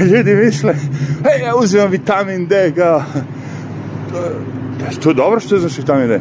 Ljudi 0.12 0.34
misle, 0.34 0.74
ej, 1.34 1.42
ja 1.44 1.56
uzimam 1.56 1.90
vitamin 1.90 2.46
D, 2.46 2.72
kao, 2.76 3.02
to 5.02 5.10
je 5.10 5.14
dobro 5.14 5.40
što 5.40 5.58
znaš 5.58 5.78
vitamin 5.78 6.08
D. 6.08 6.20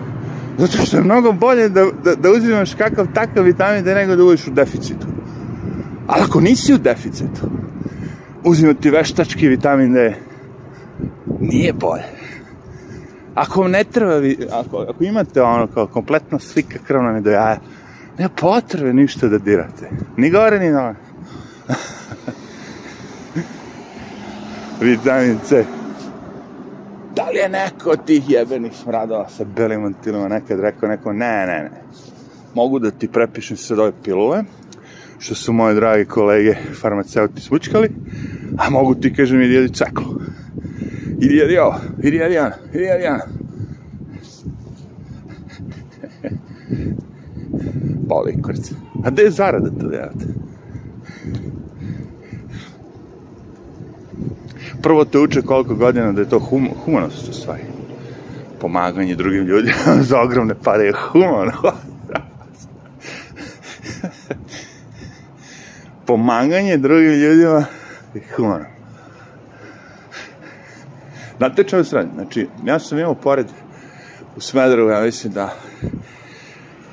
Zato 0.58 0.86
što 0.86 0.98
je 0.98 1.03
mnogo 1.03 1.31
bolje 1.31 1.70
da, 1.70 1.86
da, 2.03 2.15
da 2.15 2.31
uzimaš 2.31 2.74
kakav 2.74 3.08
takav 3.13 3.43
vitamin 3.43 3.84
D 3.84 3.96
nego 3.96 4.15
da 4.15 4.24
budeš 4.24 4.48
u 4.48 4.51
deficitu. 4.51 5.08
Ali 6.08 6.24
ako 6.24 6.41
nisi 6.41 6.74
u 6.74 6.77
deficitu, 6.77 7.50
uzimati 8.43 8.89
veštački 8.89 9.48
vitamin 9.48 9.93
D 9.93 10.15
nije 11.39 11.74
bolje. 11.74 12.20
Ako 13.35 13.67
ne 13.67 13.83
treba, 13.83 14.13
ako, 14.51 14.77
ako 14.77 15.03
imate 15.03 15.41
ono 15.41 15.67
kao 15.67 15.88
kompletno 15.88 16.39
slika 16.39 16.79
krvna 16.88 17.11
mi 17.11 17.21
do 17.21 17.31
jaja, 17.31 17.57
nema 18.17 18.29
potrebe 18.29 18.93
ništa 18.93 19.27
da 19.27 19.38
dirate. 19.38 19.89
Ni 20.17 20.29
gore, 20.29 20.59
ni 20.59 20.71
dole. 20.71 20.95
vitamin 24.81 25.39
C. 25.43 25.65
Da 27.15 27.29
li 27.29 27.38
je 27.38 27.50
neko 27.50 27.89
od 27.89 28.05
tih 28.05 28.29
jebenih 28.29 28.73
smradova 28.83 29.29
sa 29.29 29.43
belim 29.43 29.81
mantilima 29.81 30.27
nekad 30.27 30.59
rekao 30.59 30.89
neko, 30.89 31.13
ne, 31.13 31.45
ne, 31.45 31.63
ne. 31.63 31.71
Mogu 32.53 32.79
da 32.79 32.91
ti 32.91 33.07
prepišem 33.07 33.57
sad 33.57 33.79
ove 33.79 33.91
pilule, 34.03 34.43
što 35.19 35.35
su 35.35 35.53
moje 35.53 35.75
dragi 35.75 36.05
kolege 36.05 36.55
farmaceuti 36.81 37.41
svučkali, 37.41 37.89
a 38.57 38.69
mogu 38.69 38.95
ti, 38.95 39.13
kažem, 39.13 39.41
idi 39.41 39.53
jedi 39.53 39.73
ceklu. 39.73 40.05
Idi 41.21 41.35
jedi 41.35 41.57
ono, 41.57 41.79
idi 42.03 42.17
jedi 42.17 42.37
ono. 42.37 43.21
Boli 48.07 48.41
kurca. 48.41 48.75
A 49.05 49.09
gde 49.09 49.23
je 49.23 49.31
zarada 49.31 49.69
to, 49.69 49.91
jevate? 49.91 50.41
prvo 54.81 55.05
te 55.05 55.19
uče 55.19 55.41
koliko 55.41 55.75
godina 55.75 56.11
da 56.11 56.21
je 56.21 56.29
to 56.29 56.39
hum, 56.39 56.69
humanost 56.85 57.29
u 57.29 57.33
stvari. 57.33 57.61
Pomaganje 58.59 59.15
drugim 59.15 59.43
ljudima 59.43 59.75
za 60.09 60.21
ogromne 60.21 60.55
pare 60.63 60.83
je 60.83 60.93
humano. 61.11 61.51
Pomaganje 66.05 66.77
drugim 66.77 67.11
ljudima 67.11 67.65
je 68.13 68.21
humano. 68.35 68.80
Znate 71.41 71.63
čemu 71.63 71.83
se 71.83 71.95
radi? 71.95 72.10
Znači, 72.15 72.48
ja 72.65 72.79
sam 72.79 73.00
imao 73.00 73.15
pored 73.15 73.45
u 74.36 74.41
Smedrevu, 74.41 74.89
ja 74.89 75.01
mislim 75.01 75.33
da 75.33 75.53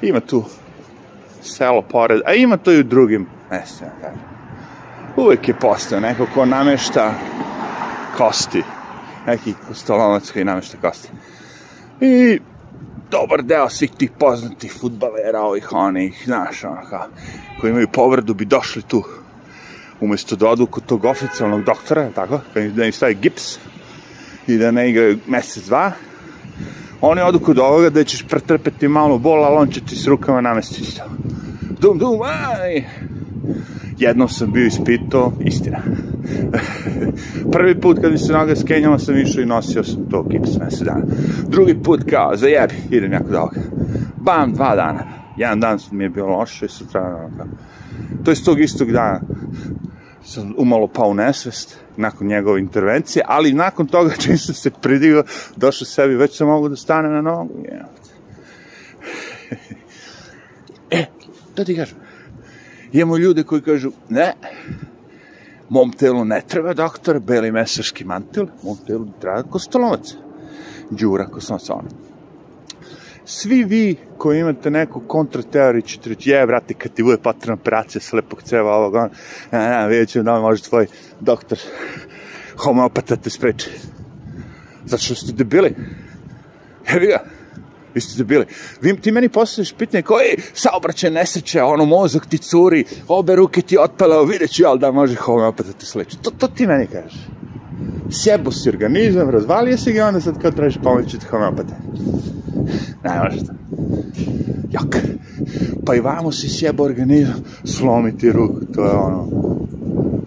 ima 0.03 0.21
tu 0.21 0.45
selo 1.43 1.83
pored, 1.83 2.21
a 2.27 2.33
ima 2.35 2.57
to 2.57 2.73
i 2.73 2.81
u 2.81 2.83
drugim 2.83 3.27
mestima, 3.51 3.91
kažem. 4.01 4.21
Uvijek 5.17 5.49
je 5.49 5.55
postao 5.55 6.01
neko 6.01 6.27
ko 6.35 6.47
namešta 6.47 7.15
kosti. 8.17 8.63
Neki 9.27 9.55
kostolonac 9.69 10.31
koji 10.31 10.45
namešta 10.45 10.77
kosti. 10.81 11.09
I 12.01 12.41
dobar 13.11 13.43
deo 13.43 13.69
svih 13.69 13.91
tih 13.99 14.11
poznatih 14.19 14.73
futbalera, 14.81 15.41
ovih 15.41 15.69
onih, 15.73 16.23
znaš, 16.25 16.65
ono 16.65 16.81
koji 17.61 17.71
imaju 17.71 17.89
povrdu, 17.89 18.35
bi 18.35 18.45
došli 18.45 18.83
tu 18.83 19.05
umesto 20.01 20.37
da 20.37 20.49
odu 20.49 20.67
kod 20.67 20.87
tog 20.87 21.05
oficijalnog 21.05 21.65
doktora, 21.65 22.11
tako, 22.15 22.41
da 22.55 22.85
im 22.85 22.93
stavi 22.93 23.15
gips 23.15 23.59
i 24.49 24.59
da 24.59 24.71
ne 24.71 24.91
igraju 24.91 25.19
mesec, 25.27 25.67
dva, 25.67 25.93
oni 27.01 27.21
odu 27.21 27.39
kod 27.39 27.59
ovoga 27.59 27.91
da 27.91 28.05
ćeš 28.05 28.27
pretrpeti 28.29 28.89
malo 28.89 29.19
bol, 29.19 29.45
ali 29.45 29.57
on 29.57 29.69
će 29.69 29.81
ti 29.81 29.97
s 29.97 30.07
rukama 30.07 30.41
namestiti 30.41 30.97
to. 30.97 31.05
Dum, 31.81 31.99
dum, 31.99 32.23
aj! 32.23 32.85
Jednom 33.99 34.29
sam 34.29 34.53
bio 34.53 34.67
ispito, 34.67 35.33
istina. 35.45 35.79
Prvi 37.53 37.81
put 37.81 37.99
kad 38.01 38.13
mi 38.13 38.19
se 38.19 38.33
noga 38.33 38.57
skenjala 38.57 38.99
sam 38.99 39.19
išao 39.19 39.43
i 39.43 39.47
nosio 39.47 39.85
sam 39.85 40.09
to 40.11 40.29
kips 40.29 40.59
mesec 40.59 40.81
dana. 40.81 41.03
Drugi 41.49 41.83
put 41.83 42.01
kao, 42.11 42.37
zajebi, 42.37 42.75
idem 42.91 43.13
jako 43.13 43.29
da 43.29 43.41
ovoga. 43.41 43.61
Bam, 44.17 44.53
dva 44.53 44.77
dana. 44.77 45.05
Jedan 45.37 45.61
dan 45.61 45.79
mi 45.91 46.05
je 46.05 46.11
bilo 46.11 46.27
loše, 46.27 46.69
sutra, 46.69 47.29
kao. 47.37 47.47
To 48.25 48.31
je 48.31 48.45
tog 48.45 48.61
istog 48.61 48.93
dana 48.93 49.21
sam 50.29 50.55
umalo 50.57 50.89
pao 50.89 51.09
u 51.09 51.15
nesvest 51.15 51.79
nakon 51.97 52.27
njegove 52.27 52.61
intervencije, 52.61 53.25
ali 53.29 53.53
nakon 53.53 53.87
toga 53.87 54.15
čim 54.23 54.39
sam 54.39 54.55
se 54.55 54.71
pridigao, 54.71 55.23
došao 55.57 55.87
sebi, 55.87 56.15
već 56.15 56.37
sam 56.37 56.47
mogu 56.47 56.69
da 56.69 56.77
stane 56.77 57.09
na 57.09 57.23
nogu. 57.23 57.55
e, 60.91 61.05
to 61.55 61.65
ti 61.65 61.77
kažem. 61.77 61.97
Imamo 62.93 63.17
ljude 63.17 63.43
koji 63.43 63.63
kažu, 63.63 63.91
ne, 64.09 64.35
mom 65.69 65.93
telu 65.93 66.25
ne 66.25 66.43
treba 66.49 66.75
doktor, 66.75 67.21
beli 67.21 67.53
mesarski 67.53 68.05
mantil, 68.05 68.47
mom 68.63 68.77
telu 68.87 69.07
treba 69.21 69.43
kostolovac. 69.43 70.15
Đura 70.91 71.27
kostolovac, 71.27 71.71
ono. 71.71 72.08
Svi 73.31 73.65
vi 73.65 73.97
koji 74.19 74.41
imate 74.41 74.71
neku 74.71 75.01
kontrateoriju 75.01 75.83
ćete 75.83 76.11
reći, 76.11 76.31
je, 76.31 76.47
brate, 76.47 76.75
kad 76.75 76.93
ti 76.93 77.03
bude 77.03 77.17
potrebna 77.17 77.55
operacija 77.55 78.01
slepog 78.01 78.43
ceva 78.43 78.77
ovog, 78.77 78.95
on, 78.95 79.09
ne, 79.53 79.59
ne, 79.59 79.89
vidjet 79.89 80.09
ću 80.09 80.23
da 80.23 80.35
li 80.35 80.43
može 80.43 80.63
tvoj 80.63 80.87
doktor 81.21 81.59
homeopata 82.57 83.17
te 83.17 83.31
spreči. 83.31 83.71
Zato 84.85 85.03
što 85.03 85.15
ste 85.15 85.33
debili. 85.33 85.75
Evi 86.87 87.07
ga, 87.07 87.25
vi 87.95 88.01
ste 88.01 88.19
debili. 88.19 88.47
Vi, 88.81 88.97
ti 88.97 89.13
meni 89.13 89.29
postavljaš 89.29 89.73
pitanje 89.73 90.03
koji 90.03 90.37
saobraćaj 90.55 91.11
nesreće, 91.11 91.63
ono 91.63 91.85
mozak 91.85 92.27
ti 92.27 92.39
curi, 92.39 92.85
obe 93.09 93.37
ruke 93.37 93.63
ti 93.63 93.79
otpala, 93.79 94.23
vidjet 94.23 94.51
ću 94.51 94.63
ja 94.63 94.75
da 94.77 94.91
može 94.91 95.17
homeopata 95.17 95.73
te 95.73 95.87
sleči. 95.87 96.17
To, 96.23 96.31
to 96.31 96.49
ti 96.49 96.67
meni 96.67 96.87
kažeš. 96.87 97.27
Sjebo 98.11 98.53
si 98.53 98.69
organizam, 98.69 99.31
razvalio 99.31 99.79
si 99.79 99.93
ga, 99.93 100.07
onda 100.07 100.21
sad 100.21 100.43
kao 100.43 100.51
tražiš 100.51 100.83
pomoć 100.83 101.15
od 101.15 101.25
homeopata. 101.25 101.77
Ne 103.05 103.21
može 103.25 103.45
to. 103.47 103.53
Jok. 104.71 104.97
Pa 105.87 105.95
i 105.95 106.01
vamo 106.01 106.33
si 106.33 106.49
sjebo 106.49 106.85
organizam, 106.85 107.45
slomiti 107.65 108.33
ruku, 108.33 108.61
to 108.75 108.85
je 108.85 108.91
ono, 108.91 109.29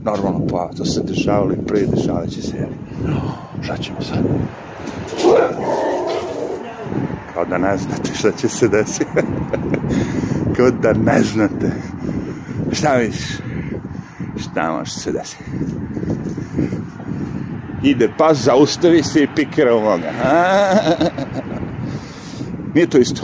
normalno, 0.04 0.48
pa 0.48 0.70
to 0.78 0.86
se 0.86 1.04
dešavalo 1.04 1.54
i 1.54 1.66
prije 1.68 1.88
dešavat 1.88 2.30
će 2.30 2.42
se, 2.42 2.58
jeli. 2.58 2.76
Šta 3.62 3.78
ćemo 3.78 4.02
sad? 4.02 4.24
Kao 7.34 7.46
da 7.46 7.58
ne 7.58 7.78
znate 7.78 8.14
šta 8.14 8.32
će 8.32 8.48
se 8.48 8.68
desiti. 8.68 9.06
Kao 10.58 10.72
da 10.72 10.94
ne 10.94 11.22
znate. 11.24 11.72
Šta 12.72 12.98
misliš? 12.98 13.38
Šta 14.38 14.72
može 14.72 14.92
se 14.92 15.12
desiti? 15.12 15.44
Ide 17.84 18.10
pas, 18.18 18.38
zaustavi 18.38 19.04
se 19.04 19.24
i 19.24 19.28
pikira 19.36 19.76
u 19.76 19.82
moga. 19.82 20.12
Nije 22.74 22.90
to 22.90 22.98
isto. 22.98 23.22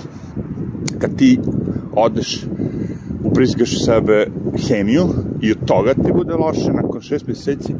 Kad 1.00 1.16
ti 1.18 1.40
odeš, 1.94 2.46
ubrizgaš 3.24 3.86
sebe 3.86 4.28
hemiju 4.68 5.08
i 5.42 5.52
od 5.52 5.66
toga 5.66 5.94
ti 5.94 6.12
bude 6.14 6.34
loše 6.34 6.74
nakon 6.74 7.02
šest 7.02 7.28
mjeseci 7.28 7.74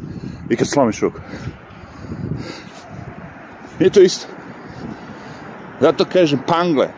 i 0.50 0.56
kad 0.56 0.68
slomiš 0.68 1.00
ruku. 1.00 1.18
Nije 3.80 3.90
to 3.90 4.00
isto. 4.00 4.26
Zato 5.80 6.04
kažem, 6.04 6.38
pangle, 6.46 6.88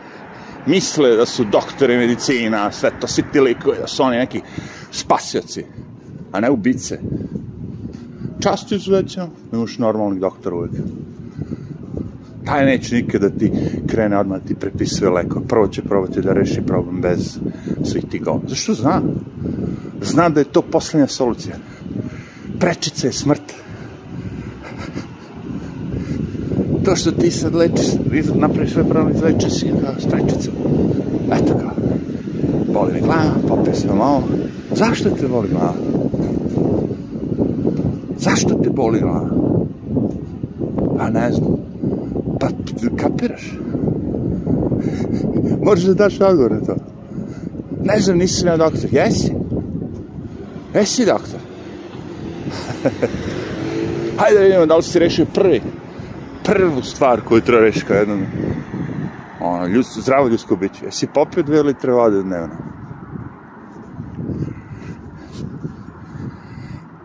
misle 0.65 1.15
da 1.15 1.25
su 1.25 1.45
doktori 1.51 1.97
medicina, 1.97 2.71
sve 2.71 2.91
to, 2.99 3.07
svi 3.07 3.23
ti 3.33 3.39
likovi, 3.39 3.77
da 3.81 3.87
su 3.87 4.03
oni 4.03 4.17
neki 4.17 4.41
spasioci, 4.91 5.65
a 6.31 6.39
ne 6.39 6.49
ubice. 6.49 6.99
Čast 8.39 8.71
izuzećemo, 8.71 9.29
imaš 9.53 9.77
normalnih 9.77 10.19
doktora 10.19 10.55
uvijek. 10.55 10.73
Taj 12.51 12.65
neće 12.65 12.95
nikada 12.95 13.29
ti 13.29 13.51
krene 13.87 14.17
odmah 14.17 14.41
ti 14.47 14.55
prepisuje 14.55 15.09
leko. 15.09 15.39
Prvo 15.39 15.67
će 15.67 15.81
probati 15.81 16.21
da 16.21 16.33
reši 16.33 16.61
problem 16.61 17.01
bez 17.01 17.37
svih 17.83 18.05
ti 18.11 18.19
govora. 18.19 18.47
Zašto 18.47 18.73
zna? 18.73 19.01
Zna 20.01 20.29
da 20.29 20.39
je 20.39 20.45
to 20.45 20.61
poslednja 20.61 21.07
solucija. 21.07 21.55
Prečica 22.59 23.07
je 23.07 23.13
smrt. 23.13 23.41
To 26.85 26.95
što 26.95 27.11
ti 27.11 27.31
sad 27.31 27.55
lečiš, 27.55 27.87
napraviš 28.35 28.73
sve 28.73 28.83
problem, 28.83 29.15
izlečiš 29.15 29.59
si 29.59 29.65
ga 29.65 29.95
s 29.99 30.05
prečicom. 30.11 30.53
Eto 31.31 31.53
ga. 31.53 31.71
Boli 32.73 32.93
mi 32.93 33.01
glava, 33.01 33.35
popio 33.47 33.73
se 33.73 33.87
malo. 33.87 34.23
Zašto 34.75 35.09
te 35.09 35.27
boli 35.27 35.49
glava? 35.49 35.73
Zašto 38.17 38.55
te 38.63 38.69
boli 38.69 38.99
glava? 38.99 39.29
Pa 40.97 41.09
ne 41.09 41.31
znam. 41.31 41.60
Pa 42.41 42.47
kapiraš? 42.97 43.53
Možeš 45.63 45.85
da 45.85 45.93
daš 45.93 46.21
odgovor 46.21 46.51
na 46.51 46.59
to. 46.59 46.75
Ne 47.83 47.99
znam, 47.99 48.17
nisam 48.17 48.47
ja 48.47 48.57
doktor. 48.57 48.89
Jesi? 48.91 49.33
Jesi 50.73 51.05
doktor? 51.05 51.39
Hajde 54.17 54.37
da 54.37 54.43
vidimo 54.43 54.65
da 54.65 54.75
li 54.75 54.83
si 54.83 54.99
rešio 54.99 55.25
prvi, 55.33 55.61
prvu 56.43 56.81
stvar 56.81 57.21
koju 57.21 57.41
treba 57.41 57.61
reši 57.61 57.85
kao 57.85 57.95
jednom 57.95 58.25
ono, 59.39 59.67
ljudsko, 59.67 60.01
zdravo 60.01 60.27
ljudsko 60.27 60.55
biće. 60.55 60.85
Jesi 60.85 61.07
popio 61.13 61.43
dve 61.43 61.63
litre 61.63 61.93
vode 61.93 62.23
dnevno? 62.23 62.55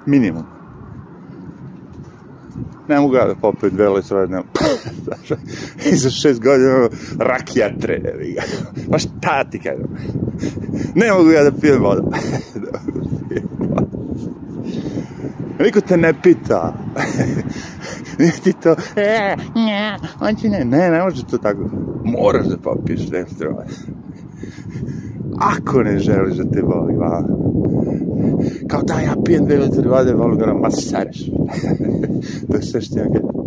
Minimum. 0.06 0.55
Ne 2.88 3.00
mogu 3.00 3.14
ja 3.14 3.26
da 3.26 3.34
popijem 3.34 3.74
dve 3.74 3.88
litre 3.88 4.16
vode, 4.16 4.32
ne 4.32 4.42
I 5.92 5.96
za 5.96 6.10
šest 6.10 6.40
godina 6.40 6.76
ono, 6.76 6.88
rakijatre, 7.18 8.00
evi 8.14 8.32
ga. 8.32 8.42
Pa 8.90 8.98
šta 8.98 9.44
ti 9.50 9.58
kažem? 9.58 9.86
Ne 10.94 11.12
mogu 11.12 11.30
ja 11.30 11.44
da 11.44 11.52
pijem 11.52 11.82
vodu. 11.82 12.10
Niko 15.64 15.80
te 15.80 15.96
ne 15.96 16.14
pita. 16.22 16.74
Nije 18.18 18.32
ti 18.32 18.52
to, 18.52 18.76
e, 18.96 19.36
ne, 19.54 19.98
će 20.40 20.48
ne, 20.48 20.64
ne, 20.64 20.90
ne 20.90 21.02
može 21.02 21.26
to 21.26 21.38
tako. 21.38 21.70
Moraš 22.04 22.46
da 22.46 22.56
popiješ 22.56 23.00
dve 23.00 23.18
litre 23.18 23.48
vode. 23.48 23.68
Ako 25.38 25.82
ne 25.82 25.98
želiš 25.98 26.36
da 26.36 26.50
te 26.50 26.62
voli, 26.62 26.96
va. 26.96 27.24
Kao 28.68 28.82
da 28.82 28.94
ja 29.00 29.14
pijem 29.24 29.44
dve 29.44 29.56
litre 29.56 29.88
vode, 29.88 30.12
volim 30.12 30.38
ga 30.38 30.46
na 30.46 30.54
masareš. 30.54 31.26
to 32.50 32.56
je 32.56 32.62
sve 32.62 32.80
što 32.80 32.98
ja 32.98 33.04
gledam. 33.04 33.46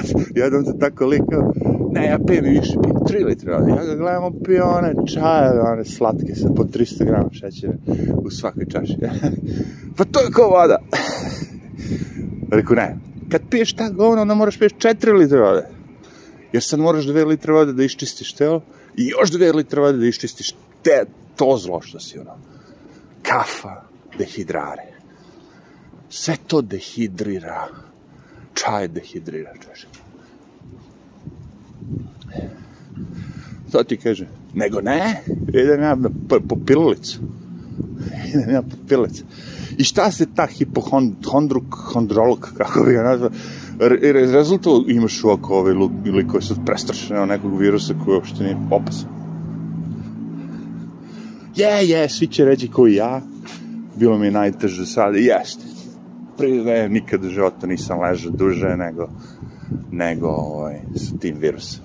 Jednom 0.42 0.64
se 0.64 0.78
tako 0.78 1.06
likao, 1.06 1.52
ne, 1.92 2.06
ja 2.06 2.18
pijem 2.26 2.46
i 2.46 2.50
više, 2.50 2.72
pijem 2.82 2.96
3 2.96 3.26
litre 3.26 3.52
vode. 3.54 3.70
Ja 3.70 3.84
ga 3.84 3.94
gledam, 3.94 4.24
on 4.24 4.34
pije 4.44 4.62
one 4.62 4.94
čaje, 5.14 5.60
one 5.60 5.84
slatke 5.84 6.34
sa 6.34 6.48
po 6.56 6.64
300 6.64 7.04
grama 7.04 7.28
šećera 7.32 7.72
u 8.24 8.30
svakoj 8.30 8.66
čaši. 8.66 8.96
pa 9.96 10.04
to 10.04 10.20
je 10.20 10.30
kao 10.32 10.48
voda. 10.48 10.78
Reku, 12.50 12.74
ne, 12.74 12.96
kad 13.30 13.40
piješ 13.50 13.72
ta 13.72 13.88
govna, 13.88 14.22
onda 14.22 14.34
moraš 14.34 14.58
piješ 14.58 14.72
4 14.72 15.18
litre 15.18 15.40
vode. 15.40 15.66
Jer 16.52 16.62
sad 16.62 16.80
moraš 16.80 17.04
2 17.04 17.26
litre 17.26 17.52
vode 17.52 17.72
da 17.72 17.84
iščistiš 17.84 18.32
telo 18.32 18.62
i 18.96 19.06
još 19.06 19.32
2 19.32 19.54
litre 19.54 19.80
vode 19.80 19.98
da 19.98 20.06
iščistiš 20.06 20.54
te, 20.82 21.04
to 21.36 21.56
zlo 21.58 21.80
što 21.80 22.00
si 22.00 22.18
ono. 22.18 22.36
Kafa, 23.22 23.82
dehidrare. 24.18 24.92
Sve 26.08 26.36
to 26.46 26.60
dehidrira. 26.62 27.68
Čaj 28.54 28.88
dehidrira, 28.88 29.54
čoveče. 29.62 29.86
To 33.72 33.84
ti 33.84 33.96
kaže, 33.96 34.26
nego 34.54 34.80
ne, 34.80 35.22
idem 35.48 35.82
ja 35.82 35.96
po, 36.28 36.56
pililicu. 36.66 37.20
idem 38.34 38.50
ja 38.50 38.62
po 38.62 38.76
pililicu. 38.88 39.24
I 39.76 39.84
šta 39.84 40.10
se 40.10 40.26
ta 40.34 40.46
hipohondruk, 40.46 41.64
hondrolog, 41.74 42.52
kako 42.56 42.84
bi 42.84 42.92
ga 42.92 43.02
nazvao, 43.02 43.30
rezultat 44.12 44.72
imaš 44.88 45.24
u 45.24 45.30
oko 45.30 45.54
ove 45.54 45.74
ili 46.04 46.28
koje 46.28 46.42
su 46.42 46.56
prestrašene 46.66 47.20
od 47.20 47.28
nekog 47.28 47.60
virusa 47.60 47.94
koji 48.04 48.14
uopšte 48.14 48.44
nije 48.44 48.56
opasan. 48.70 49.08
Je, 51.56 51.88
je, 51.88 52.08
svi 52.08 52.26
će 52.26 52.44
reći 52.44 52.68
koji 52.68 52.94
ja, 52.94 53.20
bilo 53.96 54.18
mi 54.18 54.26
je 54.26 54.30
najteže 54.30 54.86
sada, 54.86 55.18
jeste. 55.18 55.64
Priznajem, 56.38 56.92
nikad 56.92 57.24
u 57.24 57.28
životu 57.28 57.66
nisam 57.66 58.00
ležao 58.00 58.30
duže 58.30 58.76
nego, 58.76 59.08
nego 59.90 60.28
ovaj, 60.28 60.80
sa 60.96 61.16
tim 61.20 61.36
virusom. 61.38 61.84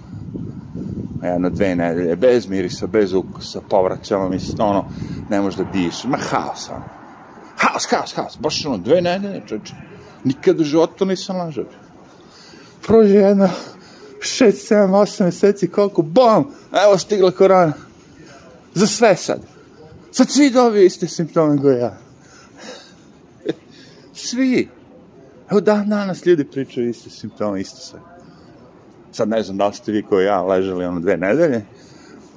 Jedno, 1.24 1.50
dve 1.50 1.76
nedelje, 1.76 2.16
bez 2.16 2.48
mirisa, 2.48 2.88
bez 2.88 3.14
ukusa, 3.14 3.62
povraćalo 3.70 4.30
mi 4.30 4.40
se, 4.40 4.54
ono, 4.60 4.86
ne 5.30 5.42
može 5.42 5.58
da 5.58 5.72
diš, 5.72 6.04
ma 6.04 6.18
haos, 6.18 6.70
ono. 6.70 6.86
Haos, 7.58 7.88
haos, 7.92 8.14
haos, 8.16 8.38
baš 8.40 8.66
ono, 8.66 8.78
dve 8.78 9.02
nedelje, 9.02 9.42
čoče. 9.48 9.74
Nikad 10.24 10.60
u 10.60 10.64
životu 10.64 11.06
nisam 11.06 11.42
ležao. 11.42 11.66
Prođe 12.88 13.16
jedno, 13.16 13.50
šest, 14.22 14.68
sedam, 14.68 14.94
osam 14.94 15.26
meseci, 15.26 15.68
koliko, 15.68 16.02
bom, 16.02 16.52
evo 16.86 16.98
stigla 16.98 17.32
korona. 17.32 17.74
Za 18.74 18.88
sve 18.88 19.16
sad. 19.16 19.57
Sad 20.12 20.30
svi 20.30 20.50
dobiju 20.50 20.86
iste 20.86 21.08
simptome 21.08 21.58
go 21.58 21.70
ja. 21.70 21.98
Svi. 24.14 24.68
Evo 25.52 25.62
dan 25.62 25.90
danas 25.90 26.26
ljudi 26.26 26.44
pričaju 26.44 26.90
iste 26.90 27.10
simptome, 27.10 27.62
isto 27.62 27.78
sve. 27.78 28.00
Sad 29.12 29.30
ne 29.30 29.44
znam 29.44 29.58
da 29.58 29.68
li 29.68 29.74
ste 29.74 29.92
vi 29.92 30.04
kao 30.10 30.20
ja 30.20 30.44
ležali 30.44 30.86
ono 30.86 31.00
dve 31.00 31.18
nedelje, 31.18 31.62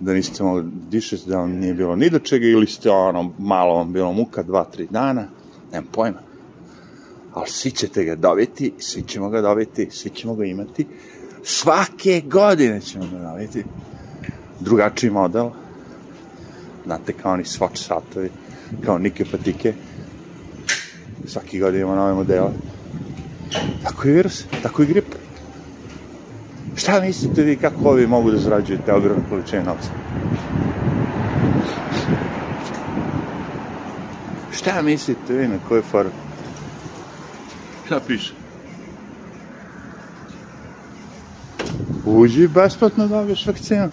da 0.00 0.12
niste 0.12 0.42
mogli 0.42 0.64
dišati, 0.90 1.28
da 1.30 1.36
vam 1.36 1.50
nije 1.50 1.74
bilo 1.74 1.96
ni 1.96 2.10
do 2.10 2.18
čega, 2.18 2.46
ili 2.46 2.66
ste 2.66 2.90
ono 2.90 3.32
malo 3.38 3.74
vam 3.74 3.92
bilo 3.92 4.12
muka, 4.12 4.42
dva, 4.42 4.64
tri 4.64 4.86
dana, 4.90 5.26
nemam 5.72 5.88
pojma. 5.92 6.18
Ali 7.32 7.48
svi 7.48 7.70
ćete 7.70 8.04
ga 8.04 8.14
dobiti, 8.14 8.72
svi 8.78 9.02
ćemo 9.02 9.28
ga 9.28 9.40
dobiti, 9.40 9.88
svi 9.90 10.10
ćemo 10.10 10.34
ga 10.34 10.44
imati. 10.44 10.86
Svake 11.42 12.22
godine 12.26 12.80
ćemo 12.80 13.04
ga 13.12 13.18
dobiti. 13.18 13.64
Drugačiji 14.60 15.10
model, 15.10 15.50
znate, 16.84 17.12
kao 17.12 17.32
oni 17.32 17.44
Swatch 17.44 17.76
satovi, 17.76 18.30
kao 18.84 18.98
Nike 18.98 19.24
Patike. 19.24 19.74
Svaki 21.26 21.58
godin 21.58 21.80
ima 21.80 21.94
nove 21.94 22.14
modele. 22.14 22.50
Tako 23.82 24.08
i 24.08 24.12
virus, 24.12 24.44
tako 24.62 24.82
i 24.82 24.86
grip. 24.86 25.14
Šta 26.76 27.00
mislite 27.00 27.42
vi 27.42 27.56
kako 27.56 27.88
ovi 27.88 28.06
mogu 28.06 28.30
da 28.30 28.38
zarađuju 28.38 28.78
te 28.86 28.92
ogromne 28.92 29.22
količine 29.28 29.62
novca? 29.62 29.90
Šta 34.52 34.82
mislite 34.82 35.34
vi 35.34 35.48
na 35.48 35.58
kojoj 35.68 35.82
formi? 35.82 36.12
Šta 37.86 38.00
piše? 38.06 38.32
Uđi 42.04 42.48
besplatno 42.48 43.08
dobiješ 43.08 43.46
vakcinu. 43.46 43.90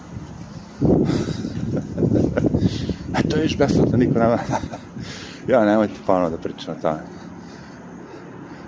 A 3.48 3.50
još 3.50 3.58
besplatno, 3.58 3.98
niko 3.98 4.18
nema. 4.18 4.38
ja, 5.52 5.64
nemojte 5.64 5.94
ponovno 6.06 6.30
da 6.30 6.36
pričam 6.36 6.74
o 6.74 6.82
tome. 6.82 7.00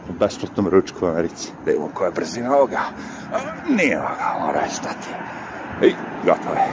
O 0.08 0.12
besplatnom 0.20 0.68
ručku 0.68 1.06
u 1.06 1.08
Americi. 1.08 1.50
Da 1.64 1.72
imamo 1.72 1.90
koja 1.94 2.06
je 2.06 2.12
brzina 2.12 2.56
ovoga. 2.56 2.80
Nije 3.68 3.98
ovoga, 3.98 4.46
mora 4.46 4.60
je 4.60 4.70
stati. 4.70 5.08
I, 5.82 5.92
gotovo 6.24 6.54
je. 6.54 6.72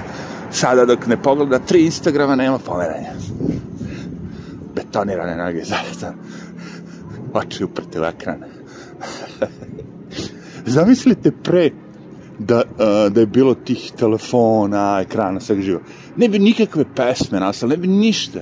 Sada 0.60 0.84
dok 0.84 1.06
ne 1.06 1.16
pogleda 1.22 1.58
tri 1.58 1.84
Instagrama, 1.84 2.36
nema 2.36 2.58
pomeranja. 2.58 3.12
Betonirane 4.74 5.36
noge 5.36 5.64
zaista. 5.64 6.14
Oči 7.34 7.64
uprte 7.64 8.00
u 8.00 8.04
ekran. 8.04 8.44
Zamislite 10.76 11.30
pre 11.30 11.70
da, 12.38 12.62
da 13.10 13.20
je 13.20 13.26
bilo 13.26 13.54
tih 13.54 13.92
telefona, 13.98 15.00
ekrana, 15.02 15.40
svega 15.40 15.62
živo. 15.62 15.80
Ne 16.16 16.28
bi 16.28 16.38
nikakve 16.38 16.84
pesme 16.96 17.40
nastale, 17.40 17.70
ne 17.70 17.76
bi 17.76 17.88
ništa. 17.88 18.40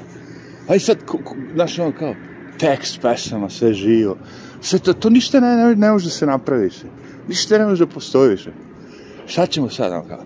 Aj 0.68 0.78
sad, 0.78 1.04
ko, 1.07 1.18
znaš 1.54 1.78
ono 1.78 1.92
kao, 1.98 2.14
tekst 2.59 3.00
pesama, 3.02 3.50
sve 3.50 3.72
živo. 3.74 4.16
Sve 4.61 4.78
to, 4.78 4.92
to 4.92 5.11
ništa 5.11 5.40
ne, 5.40 5.57
ne, 5.57 5.76
ne 5.76 5.90
može 5.90 6.04
da 6.04 6.11
se 6.11 6.26
napravi 6.26 6.64
više. 6.64 6.87
Ništa 7.28 7.59
ne 7.59 7.66
može 7.66 7.87
da 7.87 7.90
postoji 7.92 8.30
više. 8.30 8.52
Šta 9.26 9.46
ćemo 9.46 9.70
sad, 9.70 9.92
ono 9.92 10.04
kao? 10.09 10.24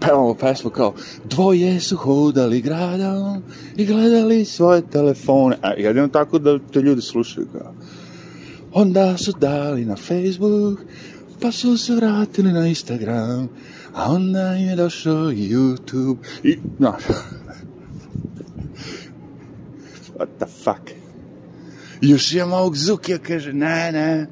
Pevamo 0.00 0.34
pesmu 0.34 0.70
kao 0.70 0.94
Dvoje 1.24 1.80
su 1.80 1.96
hodali 1.96 2.60
gradom 2.60 3.42
i 3.76 3.86
gledali 3.86 4.44
svoje 4.44 4.82
telefone. 4.82 5.56
A 5.62 5.72
jedino 5.72 6.08
tako 6.08 6.38
da 6.38 6.58
te 6.58 6.80
ljudi 6.80 7.02
slušaju 7.02 7.46
kao. 7.52 7.74
Onda 8.72 9.16
su 9.16 9.32
dali 9.40 9.84
na 9.84 9.96
Facebook 9.96 10.80
pa 11.42 11.52
su 11.52 11.78
se 11.78 11.94
vratili 11.94 12.52
na 12.52 12.66
Instagram, 12.66 13.48
a 13.94 14.12
onda 14.12 14.56
im 14.56 14.68
je 14.68 14.76
došao 14.76 15.30
YouTube 15.30 16.16
i, 16.42 16.58
znaš, 16.78 17.02
what 20.18 20.28
the 20.38 20.46
fuck. 20.64 20.90
Još 22.00 22.32
imam 22.32 22.52
ovog 22.52 22.76
Zukija, 22.76 23.18
kaže, 23.18 23.52
ne, 23.52 23.92
ne, 23.92 24.26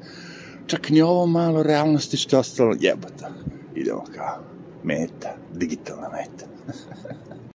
čak 0.67 0.89
ni 0.89 1.01
ovo 1.01 1.25
malo 1.25 1.63
realnosti 1.63 2.17
što 2.17 2.35
je 2.35 2.39
ostalo, 2.39 2.75
jebata. 2.79 3.31
Idemo 3.75 4.03
kao, 4.15 4.43
meta, 4.83 5.35
digitalna 5.53 6.09
meta. 6.09 6.45